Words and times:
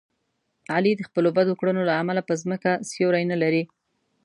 علي 0.73 0.91
د 0.97 1.01
خپلو 1.07 1.29
بدو 1.37 1.53
کړنو 1.59 1.81
له 1.89 1.93
امله 2.01 2.21
په 2.27 2.33
ځمکه 2.41 2.71
سیوری 2.89 3.23
نه 3.31 3.37
لري. 3.41 3.63